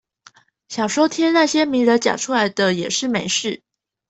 [0.67, 3.61] 想說貼那些名人講出來的也是沒事